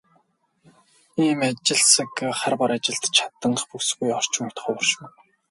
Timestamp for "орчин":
4.19-4.43